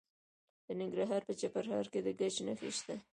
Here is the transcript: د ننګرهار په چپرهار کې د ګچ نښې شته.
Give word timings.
د 0.65 0.67
ننګرهار 0.79 1.21
په 1.25 1.33
چپرهار 1.39 1.85
کې 1.91 1.99
د 2.05 2.07
ګچ 2.19 2.35
نښې 2.45 2.71
شته. 2.77 2.95